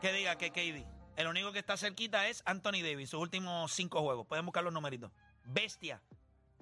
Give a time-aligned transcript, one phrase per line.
[0.00, 0.86] Que diga que KD.
[1.16, 4.26] El único que está cerquita es Anthony Davis, sus últimos cinco juegos.
[4.26, 5.10] Pueden buscar los numeritos.
[5.44, 6.02] Bestia.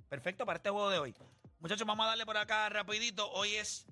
[0.08, 1.14] Perfecto para este juego de hoy.
[1.58, 3.28] Muchachos, vamos a darle por acá rapidito.
[3.32, 3.86] Hoy es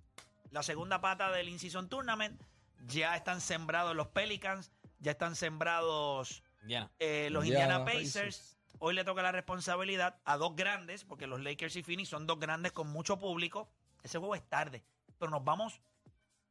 [0.53, 2.41] la segunda pata del In-Season Tournament.
[2.87, 4.71] Ya están sembrados los Pelicans.
[5.01, 6.89] Ya están sembrados Indiana.
[7.01, 8.57] eh, los Indiana Indiana Pacers.
[8.79, 12.39] Hoy le toca la responsabilidad a dos grandes, porque los Lakers y Phoenix son dos
[12.39, 13.69] grandes con mucho público.
[14.05, 14.85] Ese juego es tarde,
[15.19, 15.81] pero nos vamos.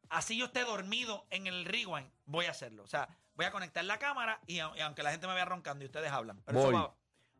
[0.09, 2.83] Así yo esté dormido en el rewind, voy a hacerlo.
[2.83, 5.87] O sea, voy a conectar la cámara y, aunque la gente me vea roncando y
[5.87, 6.41] ustedes hablan.
[6.45, 6.69] Pero Voy.
[6.75, 6.95] eso va.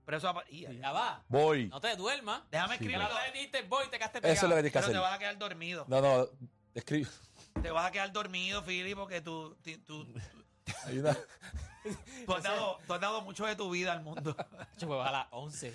[0.05, 0.44] Pero eso va.
[0.49, 1.23] y- Ya va.
[1.30, 1.67] Voy.
[1.67, 2.43] No te duermas.
[2.52, 4.61] déjame Sí, la otra vez dijiste voy, te quedaste Eso es lo que pegado.
[4.61, 5.02] tienes que Pero te hacer.
[5.02, 5.86] vas a quedar dormido.
[5.88, 6.27] No, no,
[6.73, 7.09] escribe.
[7.61, 10.13] Te vas a quedar dormido, Philly, porque tú, tú, tú-
[10.86, 11.17] Hay una-
[12.25, 14.36] tú has dado, tú has dado mucho de tu vida al mundo.
[14.77, 15.73] Yo juego a las 11.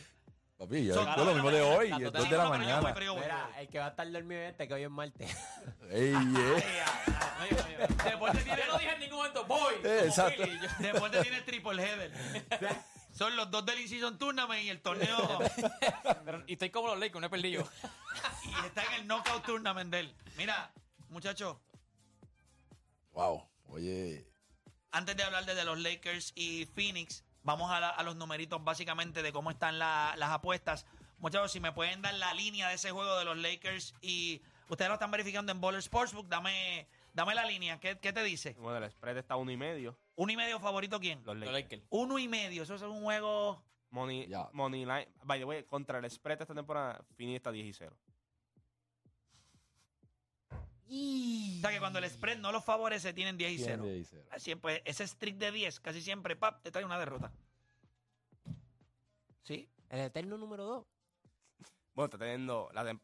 [0.61, 2.43] Papi, yo, dos lo mismo de hoy, Las es dos de dos Sí, de la
[2.51, 2.93] pero yo mañana.
[2.93, 3.23] voy.
[3.23, 5.31] Mira, el que va a estar dormido este que hoy es martes.
[5.91, 7.89] Ey, eh.
[8.05, 9.75] Deporte tiene, Yo no dije en ningún momento voy.
[9.77, 10.43] Eh, como exacto.
[10.43, 10.61] Philly.
[10.61, 12.13] Yo- Deporte tiene triple header.
[13.17, 15.39] Son los dos del In-Season Tournament y el torneo.
[16.27, 17.67] Pero- y estoy como los Lakers, no he perdido.
[18.45, 20.15] y está en el Knockout Tournament de él.
[20.37, 20.71] Mira,
[21.09, 21.57] muchachos,
[23.13, 23.49] Wow.
[23.65, 24.27] Oye,
[24.93, 29.23] antes de hablar de los Lakers y Phoenix, vamos a, la- a los numeritos básicamente
[29.23, 30.87] de cómo están la- las apuestas.
[31.19, 34.89] Muchachos, si me pueden dar la línea de ese juego de los Lakers y ustedes
[34.89, 37.79] lo están verificando en Baller Sportsbook, dame, dame la línea.
[37.79, 38.55] ¿Qué, qué te dice?
[38.59, 39.99] Bueno, el spread está a uno y medio.
[40.17, 41.23] ¿Uno y medio favorito quién?
[41.25, 41.83] Los Los Lakers.
[41.91, 42.63] Uno y medio.
[42.63, 43.63] Eso es un juego.
[43.91, 44.49] Money, Ya.
[44.53, 45.09] money line.
[45.25, 47.95] By the way, contra el spread esta temporada, Fini está 10 y 0.
[50.93, 53.83] O sea que cuando el spread no los favorece, tienen 10 y 0.
[53.83, 54.25] tiene 10 y cero.
[54.39, 57.33] Siempre, ese streak de 10, casi siempre, pap, te trae una derrota.
[59.43, 59.69] ¿Sí?
[59.89, 60.87] El eterno número 2.
[61.95, 62.69] Bueno, está teniendo.
[62.73, 62.99] La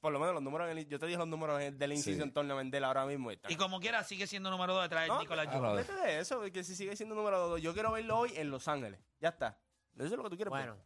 [0.00, 0.70] por lo menos los números.
[0.70, 1.96] en el- yo te dije los números del Sí.
[1.96, 3.30] In-Season Tournament de él ahora mismo.
[3.30, 5.86] y está- Y como quiera, sigue siendo número 2 detrás de No, Nicolás Jokic.
[6.02, 7.60] de eso, que si sigue siendo número 2.
[7.60, 9.00] Yo quiero verlo hoy en Los Ángeles.
[9.20, 9.58] Ya está.
[9.96, 10.50] Eso es lo que tú quieres.
[10.50, 10.76] Bueno,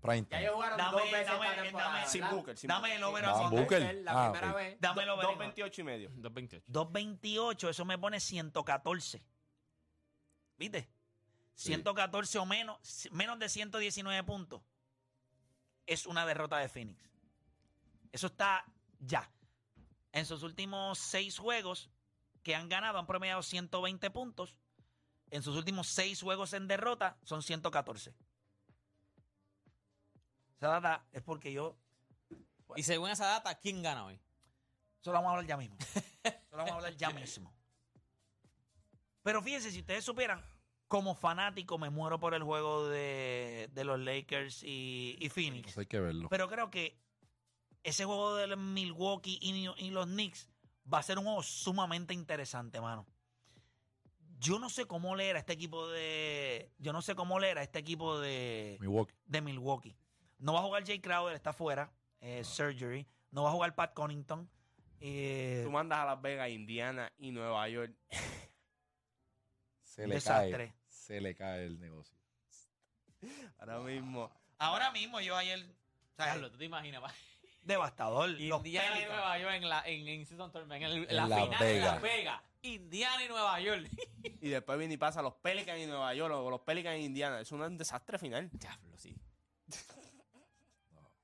[0.00, 0.40] Prime ya time.
[0.42, 1.92] ellos jugaron Dame- dos veces dame- esta temporada.
[1.94, 2.36] dame- Sin ¿verdad?
[2.36, 2.56] Booker.
[2.58, 3.58] Sin Dame el over a Booker.
[3.60, 3.94] Booker.
[4.02, 4.56] La Ah, primera ok.
[4.56, 4.80] vez.
[4.80, 5.26] Dame el over.
[5.26, 6.10] 2.28 y medio.
[6.14, 6.64] 2.28.
[6.66, 9.22] 228, eso me pone 114.
[10.56, 10.88] ¿Viste?
[11.54, 12.78] 114 o menos,
[13.12, 14.62] menos de 119 puntos.
[15.86, 17.02] Es una derrota de Phoenix.
[18.12, 18.64] Eso está
[19.00, 19.30] ya.
[20.12, 21.90] En sus últimos seis juegos
[22.42, 24.56] que han ganado han promediado 120 puntos.
[25.30, 28.14] En sus últimos seis juegos en derrota son 114.
[30.60, 31.74] Esa data es porque yo
[32.76, 34.20] Y según esa data, ¿quién gana hoy?
[35.00, 35.78] Eso lo vamos a hablar ya mismo.
[36.22, 37.50] Eso lo vamos a hablar ya mismo.
[39.22, 40.44] Pero fíjense, si ustedes supieran,
[40.86, 45.70] como fanático me muero por el juego de, de los Lakers y, y Phoenix.
[45.70, 46.28] Eso hay que verlo.
[46.28, 47.00] Pero creo que
[47.82, 50.50] ese juego de Milwaukee y, y los Knicks
[50.92, 53.06] va a ser un juego sumamente interesante, mano.
[54.38, 56.70] Yo no sé cómo leer a este equipo de.
[56.78, 59.14] Yo no sé cómo leer a este equipo de Milwaukee.
[59.24, 59.96] de Milwaukee.
[60.40, 61.90] No va a jugar Jay Crowder, está fuera.
[62.20, 63.06] eh, surgery.
[63.30, 64.48] No va a jugar Pat Connington.
[65.00, 67.94] eh, Tú mandas a Las Vegas, Indiana y Nueva York.
[69.82, 70.68] Se le Desastre.
[70.68, 70.74] cae.
[70.88, 72.16] Se le cae el negocio.
[73.58, 74.30] Ahora mismo.
[74.58, 75.58] ahora mismo yo ayer.
[75.60, 77.02] o sea, Carlos, ¿tú te imaginas?
[77.62, 78.30] devastador.
[78.30, 79.12] Los Indiana y Pelicans.
[79.16, 81.58] Nueva York en la en, en Season Tournament, en, el- en En la Las final
[81.58, 81.92] de Vegas.
[81.92, 82.42] Las Vegas.
[82.62, 83.90] Indiana y Nueva York.
[84.42, 87.40] Y después viene y pasa los Pelicans y Nueva York o los Pelicans y Indiana.
[87.40, 88.50] Es un desastre final.
[88.52, 89.16] Diablo, sí.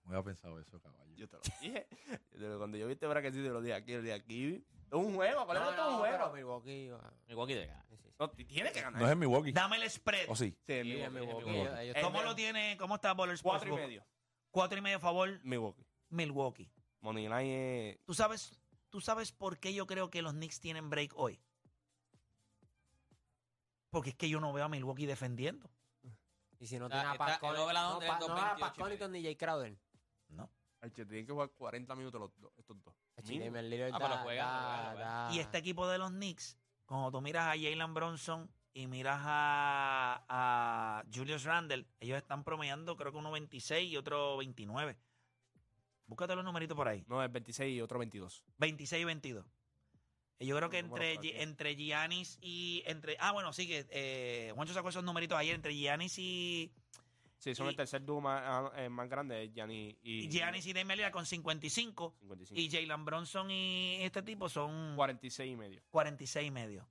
[0.06, 1.14] No, había pensado eso, caballo.
[1.16, 1.86] Yo te lo dije.
[2.32, 4.64] Yo te lo- Cuando yo vi este bracketito, yo lo dije aquí, lo dije aquí.
[4.86, 5.82] Es un juego, ¿cuál es No, esto?
[5.82, 6.16] Es un no, juego.
[6.18, 6.90] pero Milwaukee.
[6.92, 7.86] ah, Milwaukee debe ganar.
[7.88, 8.08] sí, sí.
[8.18, 9.00] No, t- tiene que ganar.
[9.00, 9.52] No es en Milwaukee.
[9.52, 10.26] Dame el spread.
[10.30, 10.50] ¿O sí?
[10.66, 11.04] Sí, es Sí, Milwaukee.
[11.06, 11.44] es Milwaukee.
[11.50, 11.60] Milwaukee.
[11.60, 12.76] Ellos- ellos- ¿Cómo Eh, lo tiene?
[12.78, 13.78] ¿Cómo está Baller Cuatro y Sportsbook?
[13.88, 14.06] medio.
[14.50, 15.84] Cuatro y medio a favor Milwaukee.
[16.10, 16.70] Milwaukee.
[17.00, 18.58] Moneyline es Tú sabes
[18.90, 21.40] ¿Tú sabes por qué yo creo que los Knicks tienen break hoy?
[23.90, 25.70] Porque es que yo no veo a Milwaukee defendiendo.
[26.58, 28.76] Y si no Está- tiene a está- Pat el over no, pa- a 2.28 Pat
[28.76, 29.76] Connaughton ni Jay Crowder.
[30.92, 32.94] Che, tienen que jugar 40 minutos los dos, estos dos.
[33.26, 33.56] Mínimo.
[33.92, 37.94] Ah, pero juegan, juegan, Y este equipo de los Knicks, cuando tú miras a Jalen
[37.94, 43.96] Bronson y miras a, a Julius Randle, ellos están promediando creo que uno 26 y
[43.96, 44.96] otro 29.
[46.06, 47.04] Búscate los numeritos por ahí.
[47.08, 48.44] No, es 26 y otro 22.
[48.58, 49.46] 26 y 22.
[50.38, 52.82] Y Yo creo que entre, entre Giannis y...
[52.86, 53.86] entre Ah, bueno, sí que...
[53.90, 55.54] Eh, Juancho sacó esos numeritos ayer.
[55.54, 56.72] Entre Giannis y...
[57.46, 60.28] Sí, son Y- el tercer dúo más, ah, eh, más grande, Gianni y...
[60.28, 62.16] Giannis y Damian Lillard con 55.
[62.18, 62.60] 55.
[62.60, 65.80] Y Jalen Bronson y este tipo son 46 y medio.
[65.92, 66.88] 46 y medio.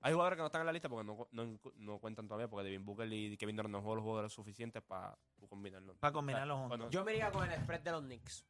[0.00, 2.64] Hay jugadores que no están en la lista porque no, no, no cuentan todavía porque
[2.64, 5.16] Devin Booker y Kevin Durant no juegan los jugadores suficientes para
[5.48, 5.96] combinarlos.
[5.98, 6.78] Para combinarlos juntos.
[6.78, 8.44] Bueno, Yo me iría con el spread de los Knicks.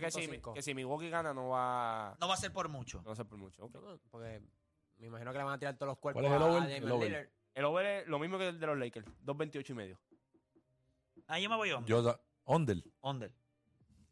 [0.00, 0.52] Que si, 4.5.
[0.54, 2.98] que si Milwaukee gana no va, No va a ser por mucho.
[2.98, 3.64] no va a ser por mucho.
[3.64, 3.74] ok.
[3.74, 4.40] No, Porque
[5.02, 6.62] me imagino que le van a tirar todos los cuerpos ¿Cuál es el a over?
[6.62, 7.08] Damian El over.
[7.08, 7.28] Lillard.
[7.54, 9.98] El over es lo mismo que el de los Lakers, 2.28 y medio.
[11.26, 11.88] Ahí yo me voy under.
[11.88, 12.82] Yo, da- under.
[13.00, 13.32] Under.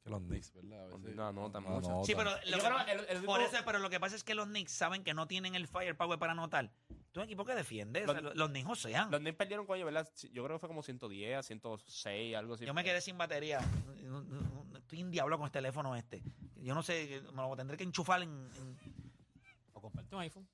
[0.02, 0.90] Que los Knicks, ¿verdad?
[0.92, 2.02] A veces- no, no, tan no, mucho.
[2.04, 4.00] Sí, pero, lo Yo que creo pa- que el- el por eso, pero lo que
[4.00, 6.70] pasa es que los Knicks saben que no tienen el firepower para anotar.
[7.12, 8.00] Tú un equipo que defiende.
[8.00, 9.10] Los- o sea, los, los Knicks josean.
[9.10, 10.10] Los Knicks perdieron con ellos, ¿verdad?
[10.14, 12.64] Sí, Yo creo que fue como 110 a 106, algo así.
[12.64, 13.60] Yo me quedé sin batería.
[14.04, 16.22] No- no- no- Estoy en diablo con este teléfono este.
[16.56, 18.30] Yo no sé, me lo tendré que enchufar en...
[18.30, 18.78] en-
[19.74, 20.48] O comparte un iPhone.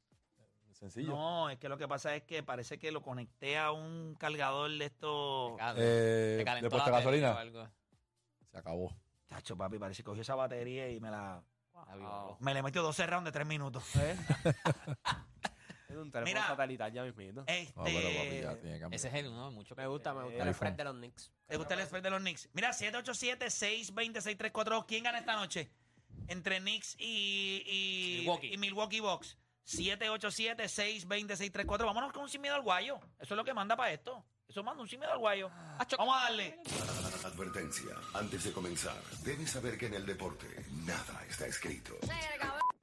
[0.78, 1.08] Sencillo.
[1.08, 4.70] No, es que lo que pasa es que parece que lo conecté a un cargador
[4.70, 5.58] de estos...
[5.76, 7.32] Eh, de puesta gasolina.
[7.32, 7.66] o algo.
[8.50, 8.94] Se acabó.
[9.26, 11.42] Chacho, papi, parece que cogió esa batería y me la...
[11.88, 12.36] Avivo.
[12.40, 13.82] Me le metió 12 rounds de 3 minutos.
[15.88, 16.46] Es un teléfono Mira.
[16.48, 17.44] satelital ya mismito.
[17.46, 17.72] Este...
[17.74, 18.86] No, pero papi, ya tiene que.
[18.96, 19.74] Ese es el uno, mucho.
[19.76, 21.32] Me gusta, me gusta el spread de los Knicks.
[21.46, 22.48] ¿Te gusta el spread de los Knicks?
[22.52, 24.84] Mira, 787-620-6342.
[24.86, 25.70] ¿Quién gana esta noche?
[26.28, 28.52] Entre Knicks y, y Milwaukee.
[28.52, 29.38] y Milwaukee Bucks.
[29.66, 31.84] 787-620-6342.
[31.84, 32.98] Vámonos con un sin miedo al guayo.
[33.18, 34.24] Eso es lo que manda para esto.
[34.48, 35.50] Eso manda un sin miedo al guayo.
[35.98, 36.58] Vamos a darle.
[37.24, 37.90] Advertencia.
[38.14, 40.46] Antes de comenzar, debes saber que en el deporte
[40.84, 41.94] nada está escrito.
[42.00, 42.06] ¿Tú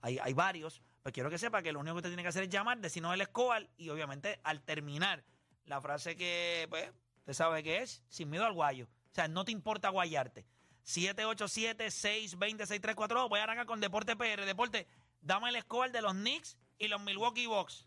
[0.00, 2.44] hay, hay varios, pues quiero que sepa que lo único que usted tiene que hacer
[2.44, 5.22] es llamar, decirnos el score y obviamente al terminar
[5.64, 8.86] la frase que, pues, usted sabe que es, sin miedo al guayo.
[8.86, 10.44] O sea, no te importa guayarte.
[10.84, 13.28] 787-620-6342.
[13.28, 14.44] Voy a arrancar con Deporte PR.
[14.44, 14.88] Deporte,
[15.20, 17.86] dame el score de los Knicks y los Milwaukee Bucks.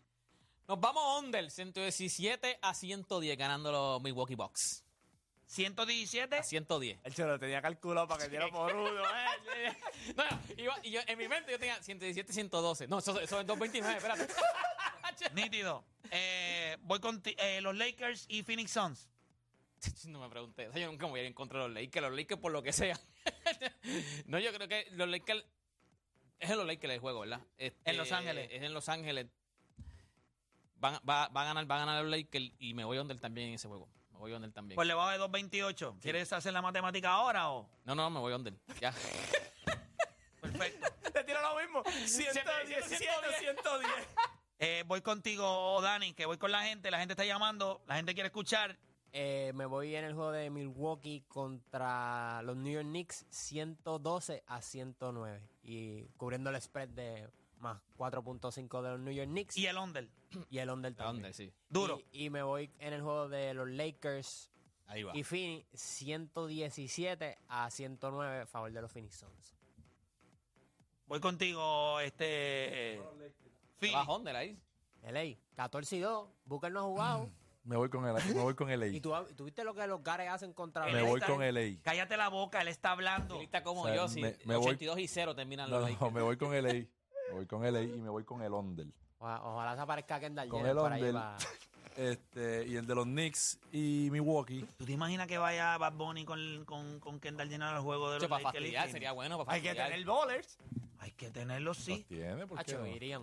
[0.66, 4.82] Nos vamos under, 117 a 110, ganando los Milwaukee Bucks.
[5.46, 6.36] 117.
[6.38, 7.00] A 110.
[7.04, 9.02] El chulo tenía calculado para que diera por uno.
[9.56, 9.76] eh.
[10.16, 12.88] No, no, iba- y yo, en mi mente yo tenía 117, 112.
[12.88, 14.26] No, eso, eso es 229, espérate.
[15.34, 15.84] Nítido.
[16.10, 19.08] Eh, voy con eh, los Lakers y Phoenix Suns.
[20.06, 20.70] No me pregunté.
[20.74, 22.06] Yo nunca me voy a ir en contra de los Lakers.
[22.08, 22.98] Los Lakers por lo que sea.
[24.26, 25.44] no, yo creo que los Lakers...
[26.40, 27.40] Es en los Lakers el juego, ¿verdad?
[27.58, 28.48] Este, En Los Ángeles.
[28.50, 29.26] Es en Los Ángeles.
[30.84, 33.48] Van, va, va a ganar, va a ganar los Lakers y me voy under también
[33.48, 33.88] en ese juego.
[34.12, 34.76] Me voy under también.
[34.76, 35.96] Pues le bajo de 228.
[36.02, 37.66] ¿Quieres hacer la matemática ahora o?
[37.86, 38.52] No, no, me voy under.
[38.82, 38.92] Ya.
[40.42, 40.86] Perfecto.
[41.10, 41.82] Te tira lo mismo.
[42.04, 42.98] 117,
[43.38, 43.90] 110.
[44.58, 46.90] Eh, voy contigo, Dani, que voy con la gente.
[46.90, 47.82] La gente está llamando.
[47.86, 48.78] La gente quiere escuchar.
[49.10, 54.60] Eh, me voy en el juego de Milwaukee contra los New York Knicks 112 a
[54.60, 57.30] 109 y cubriendo el spread de
[57.64, 60.08] más 4.5 de los New York Knicks Y el under.
[60.50, 61.16] y el under también.
[61.16, 61.52] Under, sí.
[61.68, 62.00] Duro.
[62.12, 64.50] Y, y me voy en el juego de los Lakers
[64.86, 65.16] Ahí va.
[65.16, 69.54] y Phoenix 117 a 109 a favor de los Phoenix Suns.
[71.06, 72.94] Voy contigo, este.
[72.94, 73.02] eh,
[73.78, 74.08] Phoenix.
[74.08, 74.58] under ahí.
[75.02, 77.30] LA, 14 y 2, Booker no ha jugado.
[77.64, 80.02] Me voy con el, me voy con el y tú, tú viste lo que los
[80.02, 81.82] Gares hacen contra Me voy está- con el A.
[81.82, 83.38] Cállate la boca, él está hablando.
[83.38, 84.08] Lista como O sea, yo,
[84.44, 86.72] me- voy- 82 y 0 terminan No, los no, me voy con el A.
[86.72, 86.88] Me
[87.34, 88.86] voy con el A y me voy con el under.
[89.18, 91.22] Oja- Ojalá se aparezca Kendall Con Jenner el por ahí under.
[91.96, 94.66] Este, y el de los Knicks y Milwaukee.
[94.76, 98.18] ¿Tú te imaginas que vaya Bad Bunny con, con, con Kendall Jenner al juego de
[98.18, 99.90] los para Lakers fastidiar, sería bueno para Hay que fastidiar.
[99.92, 100.58] tener bowlers.
[100.98, 102.04] Hay que tenerlo, Los sí.
[102.08, 102.86] tiene, ¿por qué Acho, no?
[102.88, 103.22] irían.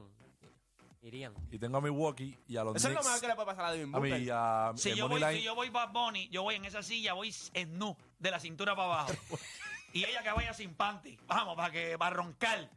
[1.02, 1.34] Irían.
[1.52, 3.06] Y tengo a Milwaukee y a los Eso es lo Knicks.
[3.08, 4.32] mejor que le puede pasar a Devin a Booker.
[4.32, 5.40] a Si el yo, money voy, line.
[5.42, 8.40] si yo voy Bad Bunny, yo voy en esa silla, voy en nu, de la
[8.40, 9.12] cintura para abajo.
[9.94, 11.20] Y ella que vaya sin panty.
[11.28, 12.70] Vamos, para que va a roncar.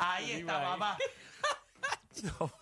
[0.00, 0.96] Ahí está, papá.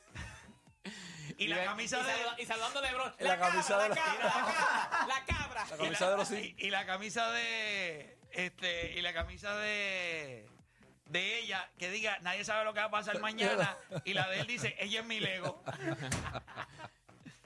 [1.41, 2.11] Y la camisa y de.
[2.11, 3.15] saluda- y saludando a LeBron.
[3.21, 6.85] La camisa de la la- cabra, la cabra, la camisa de los y, y la
[6.87, 10.49] camisa de este y la camisa de
[11.07, 14.41] de ella que diga nadie sabe lo que va a pasar mañana y la de
[14.41, 15.63] él dice ella es mi Lego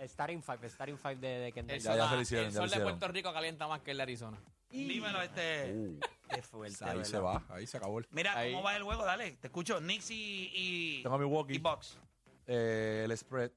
[0.00, 1.76] Starting Five, Starting Five de, de Kendall.
[1.76, 2.80] El Ya, sol, ya se lo hicieron, el sol de.
[2.80, 4.38] Puerto Rico calienta más que el de Arizona.
[4.70, 6.00] dímelo este Uh,
[6.34, 7.04] qué fuerte ahí ¿verdad?
[7.10, 8.06] se va, ahí se acabó el.
[8.10, 8.52] mira Ahí.
[8.52, 11.54] cómo va el juego dale te escucho Knicks y y, Tengo a Milwaukee.
[11.54, 11.98] y Bucks
[12.46, 13.50] Eh, el spread.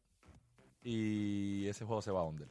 [0.83, 2.47] Y ese juego se va a under.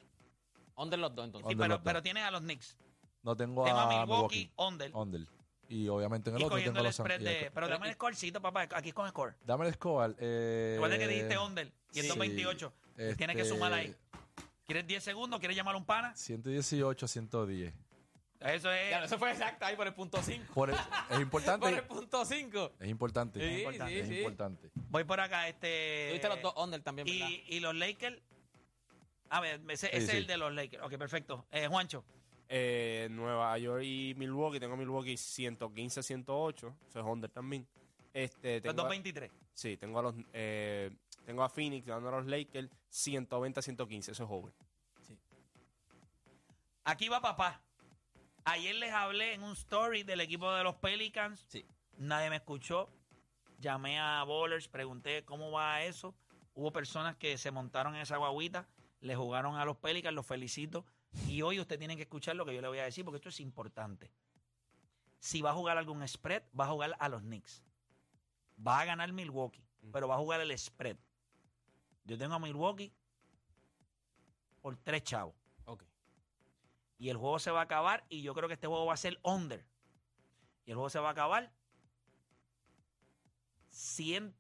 [0.77, 1.47] Under los dos, entonces.
[1.49, 1.85] Sí, Under pero, los dos.
[1.93, 2.77] pero tienes a los Knicks
[3.23, 5.27] No tengo tengo a a Milwaukee under Under.
[5.69, 8.41] Y obviamente en el y otro tengo el los spread de pero dame el scorecito
[8.43, 10.15] papá aquí es con score Dame el score.
[10.19, 12.03] Eh, recuerda que dijiste under y sí.
[12.03, 13.95] 128 Este, tienes que sumar ahí
[14.67, 15.39] ¿Quieres 10 segundos?
[15.41, 16.15] ¿Quieres llamar a un pana?
[16.17, 17.75] 118 a 110.
[18.45, 18.91] Eso es.
[18.91, 20.53] Ya, eso fue exacto ahí por el punto 5.
[20.55, 20.77] Por el-
[21.11, 21.61] es importante.
[21.67, 22.73] Por el punto 5.
[22.81, 23.41] Es importante.
[23.41, 23.93] Sí, es importante.
[23.93, 24.19] sí, es sí.
[24.19, 24.71] importante.
[24.91, 26.07] Voy por acá, este.
[26.11, 27.29] Tuviste los dos under también, ¿verdad?
[27.29, 28.21] y, y los Lakers.
[29.31, 30.17] A ver, ese, ese es sí.
[30.19, 30.83] el de los Lakers.
[30.85, 31.47] Ok, perfecto.
[31.51, 32.05] Eh, Juancho.
[32.49, 34.61] Eh, Nueva York y Milwaukee.
[34.61, 36.75] Tengo Milwaukee 115-108.
[36.89, 37.67] Eso es under también.
[38.13, 39.31] Este, Los tengo dos a- 23.
[39.55, 40.91] Sí, tengo a los eh,
[41.25, 43.99] tengo a Phoenix ganando a los Lakers 120-115.
[44.11, 44.53] Eso es over.
[46.85, 47.63] Aquí va papá.
[48.45, 51.45] Ayer les hablé en un story del equipo de los Pelicans.
[51.49, 51.65] Sí.
[51.97, 52.91] Nadie me escuchó.
[53.59, 56.15] Llamé a Bowlers, pregunté cómo va eso.
[56.55, 58.69] Hubo personas que se montaron en esa guaguita,
[59.01, 60.85] le jugaron a los Pelicans, los felicito.
[61.27, 63.31] Y hoy usted tiene que escuchar lo que yo le voy a decir porque esto
[63.31, 64.11] es importante.
[65.21, 67.65] Si va a jugar algún spread, va a jugar a los Knicks.
[68.65, 70.99] Va a ganar Milwaukee, pero va a jugar el spread.
[72.05, 72.93] Yo tengo a Milwaukee
[74.61, 75.35] por tres chavos.
[77.05, 78.97] Y el juego se va a acabar y yo creo que este juego va a
[78.97, 79.63] ser under.
[80.65, 81.53] Y el juego se va a acabar
[83.69, 84.35] 100,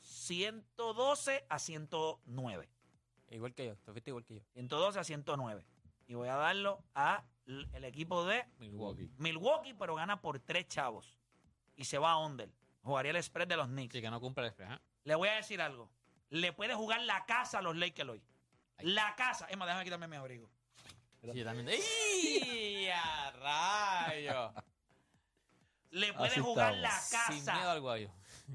[0.00, 2.68] 112 a 109.
[3.30, 4.40] Igual que yo, tú fuiste igual que yo.
[4.54, 5.64] 112 a 109.
[6.08, 9.12] Y voy a darlo a el equipo de Milwaukee.
[9.16, 11.20] Milwaukee, pero gana por tres chavos.
[11.76, 12.50] Y se va a under.
[12.82, 13.94] Jugaría el spread de los Knicks.
[13.94, 14.72] Sí, que no cumple el spread.
[14.72, 14.80] ¿eh?
[15.04, 15.88] Le voy a decir algo.
[16.30, 18.24] Le puede jugar la casa a los Lakers hoy.
[18.80, 19.46] La casa.
[19.46, 20.48] Es más, déjame quitarme mi abrigo.
[21.20, 21.68] Sí, yo también.
[21.68, 22.88] ¡Ey!
[22.88, 24.52] ¡A rayo!
[25.90, 26.82] Le puede Así jugar estamos.
[26.82, 27.00] la
[27.32, 27.54] Sin casa.
[27.56, 28.10] miedo al guayo.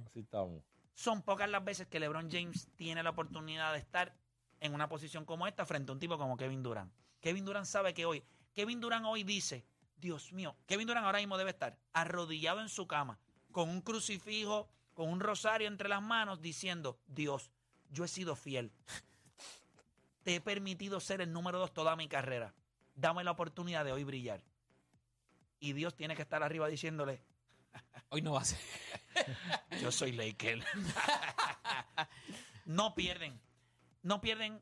[0.06, 0.64] Así estamos.
[0.94, 4.16] son pocas las veces que LeBron James tiene la oportunidad de estar
[4.60, 6.94] en una posición como esta frente a un tipo como Kevin Durant.
[7.20, 9.66] Kevin Durant sabe que hoy, Kevin Durant hoy dice,
[9.98, 13.20] Dios mío, Kevin Durant ahora mismo debe estar arrodillado en su cama,
[13.52, 17.52] con un crucifijo, con un rosario entre las manos, diciendo, Dios,
[17.90, 18.72] yo he sido fiel.
[20.24, 22.54] Te he permitido ser el número dos toda mi carrera.
[22.96, 24.44] Dame la oportunidad de hoy brillar.
[25.60, 27.24] Y Dios tiene que estar arriba diciéndole,
[28.10, 28.60] Hoy no va a ser.
[29.82, 30.64] yo soy Laker.
[32.66, 33.40] no pierden.
[34.04, 34.62] No pierden.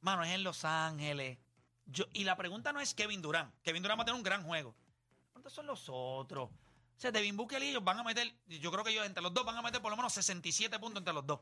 [0.00, 1.38] Mano, es en Los Ángeles.
[1.86, 3.52] Yo, y la pregunta no es Kevin Durant.
[3.62, 4.74] Kevin Durant va a tener un gran juego.
[5.32, 6.48] ¿Cuántos son los otros?
[6.48, 9.32] O sea, Devin Booker y ellos van a meter, yo creo que ellos entre los
[9.32, 11.40] dos van a meter por lo menos 67 puntos entre los dos.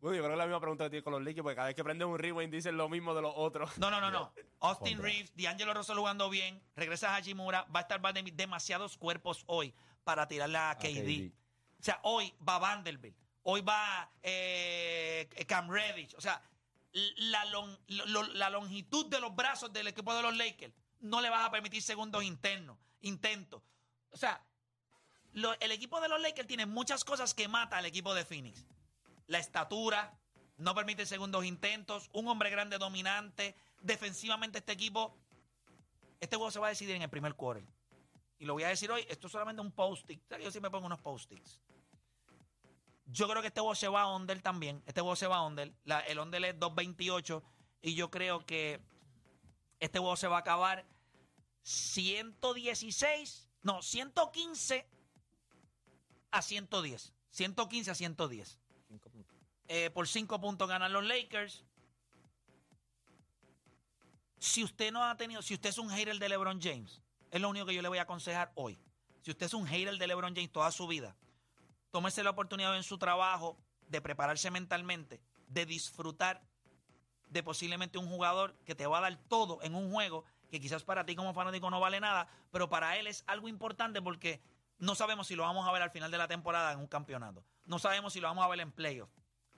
[0.00, 1.66] Bueno, yo creo que es la misma pregunta que tienes con los Lakers, porque cada
[1.68, 3.76] vez que prenden un rewind dicen lo mismo de los otros.
[3.78, 4.32] No, no, no, no.
[4.60, 5.10] Austin Contra.
[5.10, 8.00] Reeves, D'Angelo Russell jugando bien, regresa Hachimura, va a estar
[8.32, 11.04] demasiados cuerpos hoy para tirarle a KD.
[11.04, 11.32] KD.
[11.78, 16.14] O sea, hoy va Vanderbilt, hoy va eh, Cam Reddish.
[16.14, 16.42] O sea,
[16.92, 21.20] la, lon- lo- lo- la longitud de los brazos del equipo de los Lakers no
[21.20, 23.62] le vas a permitir segundos internos, intentos.
[24.12, 24.42] O sea,
[25.32, 28.64] lo- el equipo de los Lakers tiene muchas cosas que mata al equipo de Phoenix.
[29.30, 30.12] La estatura,
[30.56, 33.54] no permite segundos intentos, un hombre grande dominante.
[33.80, 35.14] Defensivamente este equipo,
[36.18, 37.64] este juego se va a decidir en el primer quarter.
[38.40, 40.20] Y lo voy a decir hoy, esto es solamente un post-it.
[40.42, 41.60] Yo siempre pongo unos post-its.
[43.06, 44.82] Yo creo que este juego se va a under también.
[44.84, 45.72] Este juego se va a under.
[45.84, 47.40] La- el under es 2.28.
[47.82, 48.80] Y yo creo que
[49.78, 50.84] este juego se va a acabar
[51.62, 54.86] 116, no, 115
[56.32, 57.12] a 110.
[57.30, 58.59] 115 a 110.
[59.72, 61.64] Eh, por 5 puntos ganan los Lakers.
[64.40, 67.00] Si usted no ha tenido, si usted es un hater de LeBron James,
[67.30, 68.80] es lo único que yo le voy a aconsejar hoy.
[69.22, 71.14] Si usted es un hater de LeBron James toda su vida,
[71.92, 76.42] tómese la oportunidad en su trabajo de prepararse mentalmente, de disfrutar
[77.28, 80.82] de posiblemente un jugador que te va a dar todo en un juego que quizás
[80.82, 84.42] para ti como fanático no vale nada, pero para él es algo importante porque
[84.80, 87.44] no sabemos si lo vamos a ver al final de la temporada en un campeonato.
[87.66, 89.10] No sabemos si lo vamos a ver en playoff.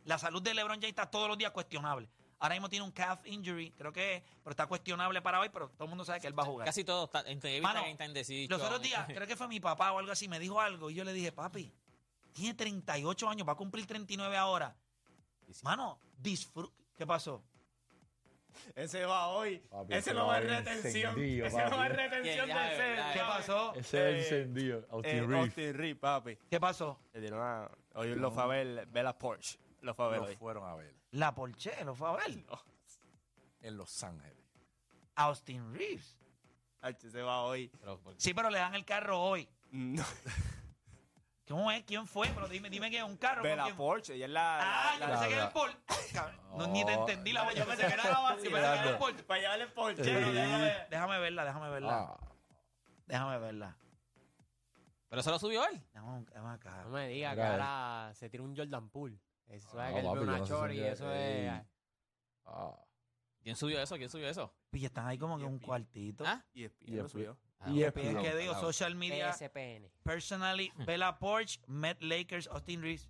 [0.05, 2.09] La salud de LeBron James está todos los días cuestionable.
[2.39, 5.85] Ahora mismo tiene un calf injury, creo que, pero está cuestionable para hoy, pero todo
[5.85, 6.65] el mundo sabe que él va a jugar.
[6.67, 7.23] Casi todo está
[7.63, 8.51] Mano, Decision.
[8.59, 10.95] Los otros días, creo que fue mi papá o algo así, me dijo algo y
[10.95, 11.73] yo le dije, papi,
[12.33, 14.75] tiene 38 años, va a cumplir 39 ahora.
[15.63, 16.75] Mano, disfruta.
[16.97, 17.45] ¿Qué pasó?
[18.75, 19.59] Ese va hoy.
[19.59, 21.21] Papi, ese no va en retención.
[21.23, 22.97] Ese no va en retención del set.
[22.97, 23.13] ya.
[23.13, 23.75] ¿Qué pasó?
[23.75, 24.87] Ese Eh, es encendido.
[24.91, 25.45] Austin Eh, Reeves.
[25.45, 26.39] Austin Reeves, papi.
[26.51, 26.99] ¿Qué pasó?
[27.13, 27.71] Le dieron a.
[27.95, 29.59] Hoy lo fue a ver, ver a Porsche.
[29.83, 30.37] Lo fue a ver Lo hoy.
[30.37, 32.45] fueron a ver La Porsche lo fue a ver.
[33.61, 34.39] en Los Ángeles.
[35.15, 36.19] Austin Reeves.
[36.81, 37.69] Ay, se va hoy.
[37.79, 38.21] Pero, ¿por qué?
[38.21, 39.49] Sí, pero le dan el carro hoy.
[39.71, 40.03] No.
[41.49, 41.85] ¿Cómo es?
[41.85, 42.29] ¿Quién fue?
[42.29, 43.43] Pero dime, dime que es un carro.
[43.43, 43.77] Ver ¿con a quién?
[43.77, 44.15] Porsche.
[44.15, 44.59] Ella es la.
[44.63, 46.13] Ah, la- yo la- pensé que era la- el.
[46.13, 47.01] Cabrón, No, ni te No.
[47.01, 47.55] entendí la voz.
[47.55, 48.97] Yo pensé que era, Estaba yo pensé que era el.
[48.99, 49.15] Paul.
[49.25, 50.05] Para llevarle el Porsche.
[50.05, 50.11] Sí.
[50.13, 51.99] Pero déjame- Déjame verla, déjame verla.
[52.01, 52.19] Ah,
[53.07, 53.77] Déjame verla.
[55.09, 55.83] Pero eso lo subió él.
[55.93, 56.83] Déjame, déjame acá.
[56.85, 57.53] No me digas que Mira,
[58.05, 59.19] ahora se tira un Jordan Poole.
[59.49, 60.93] Eso Ah, es que él papi, ve yo una no sé chori si y ya-
[60.93, 61.47] eso ey.
[61.47, 61.53] es...
[62.47, 62.79] ah.
[63.43, 63.97] ¿Quién subió eso?
[63.97, 64.55] ¿Quién subió eso?
[64.73, 66.25] Y están ahí como que un cuartito.
[66.27, 66.45] ¿Ah?
[66.55, 67.39] Y Y ESPN lo subió.
[67.67, 69.91] Y Es que digo, social media, ESPN.
[70.05, 73.09] personally, Bella Porsche, Met Lakers, Austin Reeves.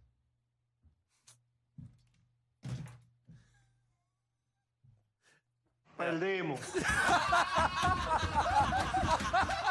[5.97, 6.61] Perdimos.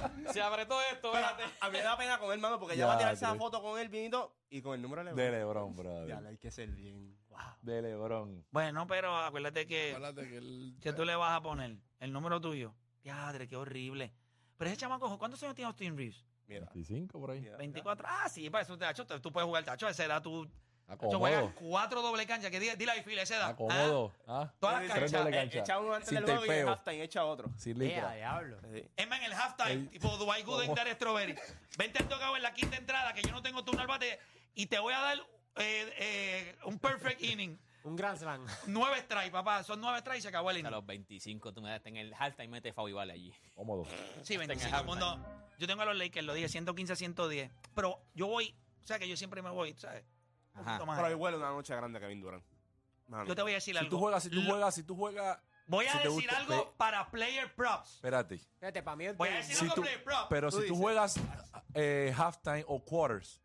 [0.32, 1.54] Se apretó esto, Pero espérate.
[1.60, 3.28] a mí me da pena con él, mano, porque ya Ya, va a tirarse esa
[3.32, 3.38] tres.
[3.38, 6.08] foto con él, vinito, y con el número de De LeBron, brother.
[6.08, 7.16] Ya, hay que ser bien.
[7.62, 8.44] De LeBron.
[8.50, 12.40] Bueno, pero acuérdate que, Acuérdate que él- que tú le vas a poner el número
[12.40, 12.74] tuyo.
[13.02, 14.12] Diadre, qué horrible.
[14.58, 16.24] Pero ese chamaco, ¿cuántos años tiene Austin Reeves?
[16.46, 16.66] Mira.
[16.74, 17.40] 25 por ahí.
[17.40, 17.56] mira.
[17.56, 18.06] 24.
[18.08, 20.46] Ah, sí, para eso, tacho, tú tú puedes jugar, tacho, esa edad tú...
[20.90, 21.18] Acomodo.
[21.18, 23.48] juegas cuatro doble cancha, que diga- dile ahí, Phil, a esa edad.
[23.50, 24.12] Acomodo.
[24.26, 24.52] Ah.
[24.58, 25.12] Todas las canchas.
[25.12, 25.58] doble Eh, cancha.
[25.60, 27.50] Echa uno antes Sin del juego y en halftime echa otro.
[27.56, 28.14] Sin ¡Ea, licra.
[28.14, 28.58] diablo!
[28.96, 30.84] Es más, en el halftime, El- tipo Dwight Gooden ¿Cómo?
[30.84, 31.34] de Strawberry.
[31.78, 34.18] Vente al tocado en la quinta entrada, que yo no tengo turno al bate,
[34.54, 35.18] y te voy a dar
[35.56, 37.58] eh, eh, un perfect inning.
[37.82, 38.46] Un Grand Slam.
[38.66, 39.62] Nueve strikes, papá.
[39.64, 40.70] Son nueve strikes y se acabó el A inning.
[40.72, 43.32] los 25, tú me das en el halftime mete foul y vale allí.
[43.54, 43.86] Cómodo.
[44.22, 44.90] Sí, en el 25 halftime.
[45.16, 45.26] mundo.
[45.58, 47.50] Yo tengo a los Lakers, lo dije, 115 a 110.
[47.74, 50.04] Pero yo voy, o sea que yo siempre me voy, ¿sabes?
[50.60, 50.72] Un Ajá.
[50.78, 51.16] poquito más Pero allá.
[51.16, 52.44] huele una noche grande a Kevin Durant.
[53.08, 53.24] Mano.
[53.26, 53.90] Yo te voy a decir Si algo.
[53.90, 55.38] tú juegas, si tú Lo- juegas, si tú juegas.
[55.66, 57.94] Voy a si te decir gusta- algo ve- para player props.
[57.96, 58.38] Espérate.
[58.38, 60.26] Fíjate, para mí es Voy a de- decir Si algo tú- player props.
[60.28, 60.78] Pero Tú si tú dices.
[60.78, 61.20] juegas
[61.74, 63.40] eh, halftime o quarters,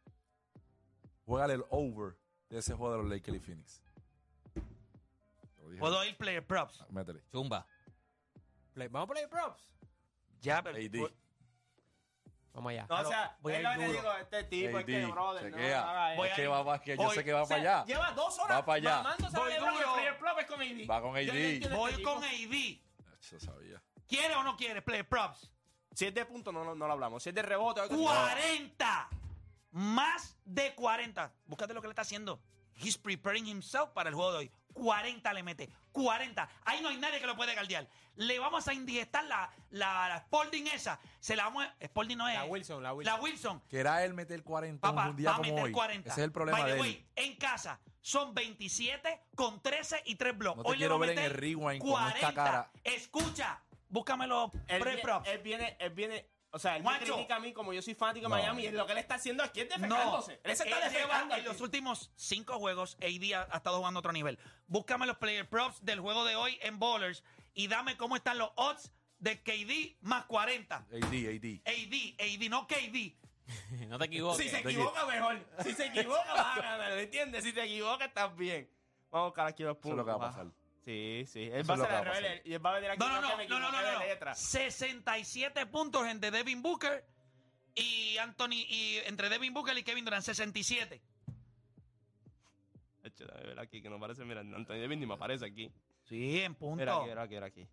[1.26, 2.18] juégale el over
[2.50, 3.82] de ese juego de los Lakers y Phoenix.
[5.62, 5.80] Lo dije.
[5.80, 6.84] Puedo ir player props.
[6.90, 7.22] Métele.
[7.32, 7.66] Chumba.
[8.74, 9.62] Play- ¿Vamos a play props?
[10.42, 10.78] Ya, pero.
[10.78, 11.12] AD.
[12.56, 12.86] Vamos allá.
[12.90, 15.52] No, o sea, voy a es ir lo que digo, este tipo, es que, brother,
[15.52, 16.24] no eso.
[16.26, 17.86] Es que va, va- que yo voy- sé que va O sea, para allá.
[17.86, 19.16] Lleva dos horas Va para allá.
[19.34, 19.72] Voy duro.
[20.48, 20.88] con AD.
[20.90, 21.20] Va con AD.
[21.20, 22.24] entiendo Voy este con.
[22.24, 22.82] AD.
[23.30, 23.82] Yo sabía.
[24.08, 25.52] ¿Quiere o no quiere player props?
[25.94, 27.24] Si es de punto, no, no, no lo hablamos.
[27.24, 28.22] Si es de rebote, otra cosa.
[28.34, 29.10] 40.
[29.72, 31.34] Más de 40.
[31.46, 32.40] Búscate lo que le está haciendo.
[32.76, 34.52] He's preparing himself para el juego de hoy.
[34.76, 35.70] 40 le mete.
[35.92, 36.48] 40.
[36.66, 37.88] Ahí no hay nadie que lo puede galdear.
[38.18, 41.00] Le vamos a indigestar la, la, la Spalding esa.
[41.20, 41.86] Se la vamos a...
[41.88, 42.36] Spalding no es...
[42.36, 43.14] La Wilson, la Wilson.
[43.16, 43.62] La Wilson.
[43.70, 45.72] Que era él meter 40 Papá, un día va a como meter hoy.
[45.72, 46.10] 40.
[46.12, 47.26] Ese es el problema By the de way, él.
[47.26, 50.58] en casa son 27 con 13 y 3 blocks.
[50.58, 52.72] No hoy le quiero a ver en el rewind con esta cara.
[52.84, 53.62] Escucha.
[53.90, 55.28] Búscame los Él, pre viene- props.
[55.30, 56.26] él viene, él viene,
[56.56, 58.36] o sea, él me critica a mí como yo soy fanático de No.
[58.42, 60.40] Miami y lo que él está haciendo aquí es No, defecándose.
[60.44, 61.50] él se está él lleva defecando en aquí.
[61.50, 64.40] los últimos cinco juegos, AD ha, ha estado jugando a otro nivel.
[64.68, 68.52] Búscame los player props del juego de hoy en Bowlers y dame cómo están los
[68.56, 70.76] odds de KD más 40.
[70.76, 71.62] AD, AD.
[71.66, 73.18] AD, AD, no KD.
[73.90, 74.44] No te equivoques.
[74.44, 75.46] Si se ¿De equivoca, mejor.
[75.64, 77.44] Si se equivoca, vas a ganar, ¿me entiendes?
[77.44, 78.68] Si se equivoca, estás bien.
[79.12, 79.92] Vamos a buscar aquí los Eso puntos.
[79.92, 80.30] es lo que va a va.
[80.32, 80.48] pasar.
[80.86, 81.44] Sí, sí.
[81.46, 82.32] Él Eso va a es lo ser que va al a revés.
[82.32, 82.48] pasar.
[82.48, 84.00] Y él va a venir aquí No, no, no, no, no, no, no, de no.
[84.00, 84.36] letra.
[84.36, 87.04] 67 puntos entre Devin Booker
[87.74, 91.02] y Anthony, y entre Devin Booker y Kevin Durant, 67.
[93.04, 95.72] Eche, ver aquí que no parece, mira, Anthony Davis ni me aparece aquí.
[96.04, 96.82] Sí, en punto.
[96.82, 97.68] Era aquí, era aquí, era aquí.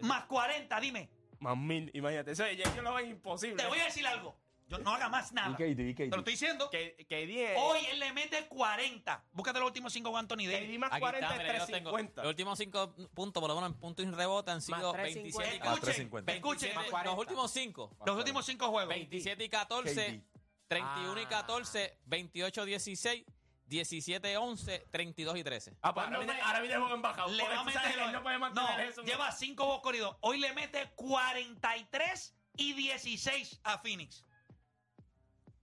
[0.00, 1.08] Más 40, dime.
[1.40, 2.32] Más mil, imagínate.
[2.32, 3.56] Eso ya yo lo veo imposible.
[3.62, 4.36] Te voy a decir algo.
[4.70, 5.50] Yo no haga más nada.
[5.50, 6.70] Y KD, y Te lo estoy diciendo.
[6.70, 7.58] Que, que 10.
[7.58, 9.24] Hoy él le mete 40.
[9.32, 10.78] Búscate los últimos cinco con Anthony Que Davis.
[10.78, 11.90] más Aquí 40 está, mira, yo es tengo.
[11.90, 12.22] 350.
[12.22, 15.58] Los últimos cinco puntos, por lo menos en puntos y rebote, han sido 27 y
[15.58, 16.32] Ah, 350.
[16.32, 17.96] Escuchen, 27, más los últimos cinco.
[18.06, 18.88] los últimos cinco juegos.
[18.88, 20.24] 27 y 14, KD.
[20.68, 21.28] 31 y Ah.
[21.28, 23.24] 14, 28 16,
[23.66, 25.76] 17 11, 32 y 13.
[25.82, 27.28] Ah, pues ahora viene, me- ahora viene el juego en bajado.
[27.32, 28.00] Le porque va a tú sabes meter.
[28.02, 29.02] que él no puede mantener eso.
[29.02, 30.16] lleva cinco juegos corridos.
[30.20, 34.24] Hoy le mete 43 y 16 a Phoenix.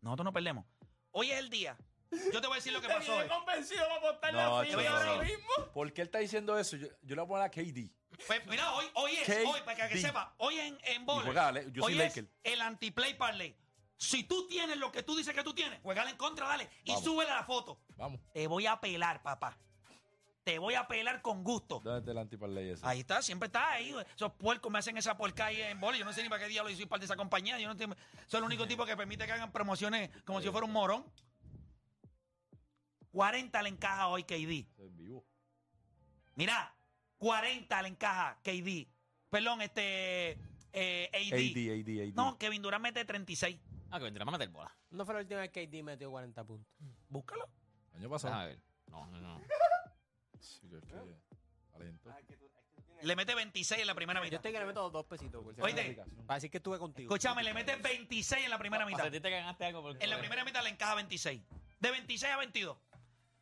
[0.02, 0.66] Nosotros no perdemos.
[1.12, 1.78] Hoy es el día.
[2.34, 3.28] Yo te voy a decir lo que pasó hoy.
[3.28, 5.24] convencido para apostarle No, a Philly chico, ahora no.
[5.24, 5.72] mismo.
[5.74, 6.78] ¿Por qué él está diciendo eso?
[6.78, 7.92] Yo, yo le voy a poner a KD.
[8.26, 9.46] Pues mira, hoy, hoy es, KD.
[9.46, 11.06] hoy, para que, que sepa, hoy en, en
[11.54, 12.32] le- yo soy hoy es Laker.
[12.44, 13.56] el anti-play parlay.
[13.98, 16.70] Si tú tienes lo que tú dices que tú tienes, juegale en contra, dale.
[16.84, 17.04] Y Vamos.
[17.04, 17.80] súbele la foto.
[17.96, 18.22] Vamos.
[18.34, 19.58] Te voy a pelar, papá.
[20.48, 21.82] Te voy a pelar con gusto.
[21.84, 22.88] ¿Dónde está el antiparley ese?
[22.88, 23.94] Ahí está, siempre está ahí.
[24.16, 25.98] Esos puercos me hacen esa porca ahí en bola.
[25.98, 27.60] Yo no sé ni para qué diablo yo soy parte de esa compañía.
[27.60, 30.54] Yo no entiendo- soy el único tipo que permite que hagan promociones como si yo
[30.54, 31.04] fuera un morón.
[33.12, 34.66] 40 le encaja hoy KD.
[34.78, 35.26] Es vivo.
[36.36, 36.74] Mira,
[37.18, 38.88] 40 le encaja KD.
[39.30, 40.40] Perdón, este.
[40.72, 41.34] eh, AD.
[41.34, 42.14] AD, AD, AD.
[42.16, 43.60] No, Kevin Durant mete 36.
[43.92, 44.74] Ah, que vendrá a meter bola.
[44.88, 46.72] ¿Cuándo fue la última vez que KD metió 40 puntos?
[47.10, 47.50] Búscalo.
[47.96, 48.34] Año pasado.
[48.34, 48.62] Déjame ver.
[48.90, 49.42] No, no, no.
[50.40, 50.96] Sí, que es que
[51.72, 52.10] talento.
[53.04, 54.36] Le mete 26 en la primera Yo mitad.
[54.38, 55.44] estoy que le meto dos pesitos.
[55.44, 55.92] por si Oíste.
[55.92, 56.10] acaso.
[56.26, 57.14] Para decir que estuve contigo.
[57.14, 59.00] Escúchame, le mete 26 en la primera O mitad.
[59.02, 60.04] sea, a ti te ganaste algo porque...
[60.04, 61.42] En la primera mitad le encaja 26.
[61.80, 62.78] De 26 a 22.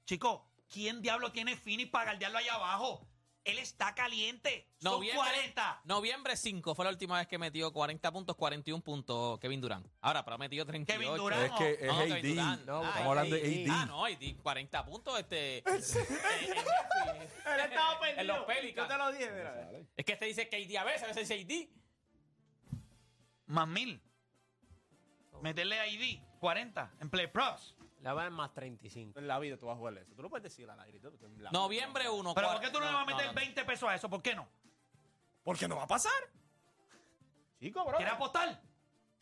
[0.05, 3.07] Chico, ¿quién diablo tiene Phoenix para guardiarlo allá abajo?
[3.45, 4.67] Él está caliente.
[4.81, 5.81] Son Noviembre, 40.
[5.85, 9.87] Noviembre 5 fue la última vez que metió 40 puntos, 41 puntos Kevin Durant.
[10.01, 10.99] Ahora, pero ha metido 38.
[10.99, 11.43] Kevin Durant.
[11.43, 12.23] Es que es No, Kevin AD.
[12.29, 12.65] Durant.
[12.65, 13.69] No, Ah, Estamos hablando de AD.
[13.71, 13.87] Ah, AD.
[13.87, 15.57] no, AD, 40 puntos este.
[15.59, 18.21] en, Él estaba perdido.
[18.21, 18.89] en los Pelicans.
[18.89, 19.69] Yo te lo dije, mira.
[19.95, 21.69] Es que este dice que AD a veces, a veces dice
[22.73, 22.77] AD.
[23.45, 24.01] Más mil.
[25.41, 27.75] Meterle a ID 40 en Play Pros.
[28.05, 29.17] Le va a dar más 35.
[29.19, 30.13] En la vida tú vas a jugar eso.
[30.15, 30.99] Tú lo puedes decir al aire.
[30.99, 32.35] en la- Noviembre 1.
[32.35, 34.07] Pero ¿por qué tú no le vas a meter 20 pesos a eso?
[34.09, 34.47] ¿Por qué no?
[35.43, 36.11] Porque no va a pasar.
[37.59, 37.97] Chico, bro.
[37.97, 38.61] ¿Quieres apostar?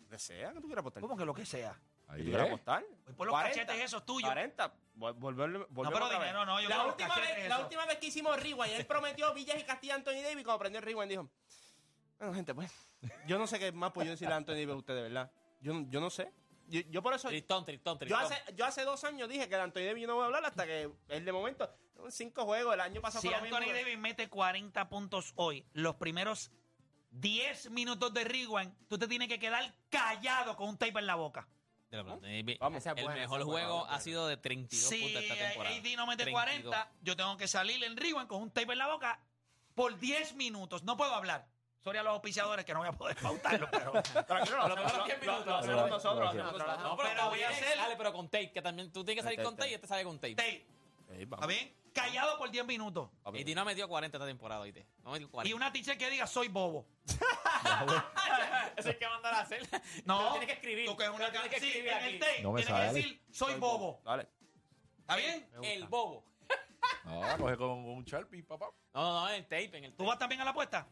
[0.09, 1.01] Que sea que tú quieras apostar.
[1.01, 1.79] ¿Cómo que lo que sea?
[2.07, 2.47] ¿Tú quieres es.
[2.47, 2.83] apostar?
[3.05, 4.29] Voy por los 40, cachetes esos tuyos.
[4.29, 4.73] 40.
[4.97, 6.61] Vol- Volverle, No, pero dinero no.
[6.61, 9.93] Yo la, última vez, la última vez que hicimos Rewind, él prometió Villas y Castilla
[9.93, 10.43] a Anthony Davis.
[10.43, 11.29] Cuando prendió el Rewind, dijo:
[12.19, 12.69] Bueno, gente, pues.
[13.27, 15.31] Yo no sé qué más puedo decirle a Anthony Davis a ustedes, ¿verdad?
[15.61, 16.31] Yo, yo no sé.
[16.67, 17.27] Yo, yo por eso.
[17.27, 18.23] Tristón, tristón, Yo tristón.
[18.23, 20.45] hace, yo hace dos años dije que de Anthony Davis yo no voy a hablar
[20.45, 21.69] hasta que él de momento.
[21.95, 23.73] son Cinco juegos, el año pasado Si fue lo Anthony mismo.
[23.79, 26.51] Davis mete 40 puntos hoy, los primeros
[27.11, 31.15] 10 minutos de Rewind, tú te tienes que quedar callado con un tape en la
[31.15, 31.47] boca.
[31.91, 32.27] De la planta.
[32.59, 32.79] Vamos.
[32.79, 33.95] Es El buena, mejor es juego buena.
[33.95, 35.75] ha sido de 32 Si puntos esta temporada.
[35.75, 36.31] AD no mete 32.
[36.73, 39.19] 40, yo tengo que salir en Rewind con un tape en la boca
[39.75, 40.81] por 10 minutos.
[40.83, 41.47] No puedo hablar.
[41.83, 43.91] Sorry a los auspiciadores que no voy a poder pautarlo, pero...
[44.25, 45.45] Tranquilo, lo Los primeros 10 minutos.
[45.45, 46.29] lo hacemos nosotros.
[46.29, 46.53] hacemos.
[46.57, 49.43] No, pero, voy a hacer- Dale, pero con tape, que también tú tienes que salir
[49.43, 50.35] con tape y este sale con tape.
[50.35, 50.65] tape,
[51.09, 51.43] Ey, vamos.
[51.43, 51.75] ¿está bien?
[51.93, 53.09] Callado por 10 minutos.
[53.25, 54.87] AD no ha metido 40 esta temporada, ¿oíste?
[55.03, 55.49] No ha metido 40.
[55.49, 56.87] Y una teacher que diga, soy bobo.
[58.77, 59.67] Eso hay que mandar a hacer.
[60.05, 60.85] No, tienes que escribir.
[60.87, 62.93] Tú que es una tienes que escribir en el me tienes que sale.
[62.93, 64.01] decir, soy bobo.
[64.05, 64.27] Dale.
[65.01, 65.49] ¿Está bien?
[65.61, 66.23] El bobo.
[67.05, 68.69] No, coge con un Sharpie, papá.
[68.93, 70.87] No, no, en el tape, en el ¿Tú vas también a la apuesta?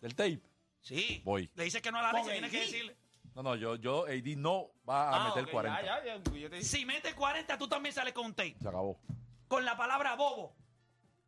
[0.00, 0.40] Del tape.
[0.80, 1.20] Sí.
[1.24, 1.50] Voy.
[1.54, 2.96] Le dices que no a la Con leche, tienes que decirle.
[3.34, 5.82] No, no, yo, yo, AD no va a Ah, meter ok, 40.
[5.82, 6.62] Ya, ya, ya, yo te.
[6.62, 8.56] Si metes 40, tú también sales con un tape.
[8.60, 8.98] Se acabó.
[9.46, 10.56] Con la palabra bobo.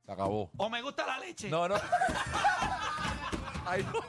[0.04, 0.50] Se acabó.
[0.56, 1.48] O me gusta la leche.
[1.48, 1.76] No, no.
[3.66, 4.00] Ay, no.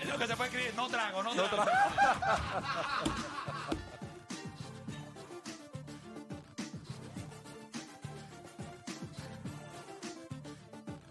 [0.00, 0.74] Es lo que se puede escribir.
[0.74, 1.64] No trago, no trago.